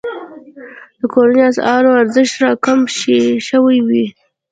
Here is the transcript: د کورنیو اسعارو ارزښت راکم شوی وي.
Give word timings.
د 0.99 1.01
کورنیو 1.13 1.47
اسعارو 1.51 1.99
ارزښت 2.01 2.33
راکم 2.43 2.79
شوی 3.49 3.77
وي. 3.87 4.05